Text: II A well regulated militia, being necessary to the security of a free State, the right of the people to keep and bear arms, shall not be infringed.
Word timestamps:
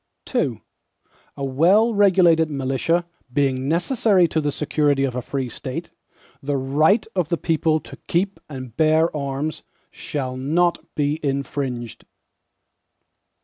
II 0.33 0.63
A 1.37 1.45
well 1.45 1.93
regulated 1.93 2.49
militia, 2.49 3.05
being 3.31 3.67
necessary 3.69 4.27
to 4.29 4.41
the 4.41 4.51
security 4.51 5.03
of 5.03 5.13
a 5.15 5.21
free 5.21 5.47
State, 5.47 5.91
the 6.41 6.57
right 6.57 7.05
of 7.15 7.29
the 7.29 7.37
people 7.37 7.79
to 7.81 7.97
keep 8.07 8.39
and 8.49 8.75
bear 8.75 9.15
arms, 9.15 9.61
shall 9.91 10.35
not 10.35 10.79
be 10.95 11.19
infringed. 11.21 12.05